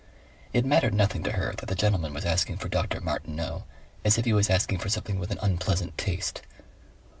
It 0.51 0.65
mattered 0.65 0.95
nothing 0.95 1.21
to 1.25 1.33
her 1.33 1.53
that 1.59 1.67
the 1.67 1.75
gentleman 1.75 2.11
was 2.11 2.25
asking 2.25 2.57
for 2.57 2.69
Dr. 2.69 2.99
Martineau 3.01 3.65
as 4.03 4.17
if 4.17 4.25
he 4.25 4.33
was 4.33 4.49
asking 4.49 4.79
for 4.79 4.89
something 4.89 5.19
with 5.19 5.29
an 5.29 5.37
unpleasant 5.43 5.95
taste. 5.95 6.41